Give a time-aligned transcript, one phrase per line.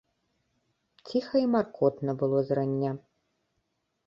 [1.11, 2.91] Ціха і маркотна было зрання.